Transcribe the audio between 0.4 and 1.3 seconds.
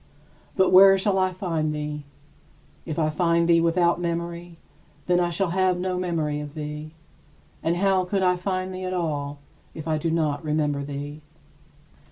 But where shall